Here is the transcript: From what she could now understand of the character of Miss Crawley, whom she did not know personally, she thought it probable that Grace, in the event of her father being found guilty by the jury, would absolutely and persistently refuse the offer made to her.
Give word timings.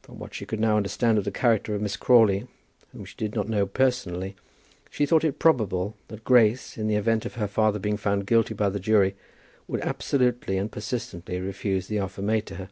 From 0.00 0.18
what 0.18 0.32
she 0.32 0.46
could 0.46 0.60
now 0.60 0.78
understand 0.78 1.18
of 1.18 1.24
the 1.24 1.30
character 1.30 1.74
of 1.74 1.82
Miss 1.82 1.98
Crawley, 1.98 2.46
whom 2.92 3.04
she 3.04 3.14
did 3.18 3.34
not 3.34 3.50
know 3.50 3.66
personally, 3.66 4.34
she 4.88 5.04
thought 5.04 5.24
it 5.24 5.38
probable 5.38 5.94
that 6.08 6.24
Grace, 6.24 6.78
in 6.78 6.86
the 6.86 6.94
event 6.94 7.26
of 7.26 7.34
her 7.34 7.46
father 7.46 7.78
being 7.78 7.98
found 7.98 8.24
guilty 8.24 8.54
by 8.54 8.70
the 8.70 8.80
jury, 8.80 9.14
would 9.68 9.82
absolutely 9.82 10.56
and 10.56 10.72
persistently 10.72 11.38
refuse 11.38 11.88
the 11.88 11.98
offer 11.98 12.22
made 12.22 12.46
to 12.46 12.54
her. 12.54 12.70